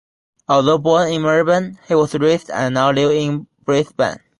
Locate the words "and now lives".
2.49-3.13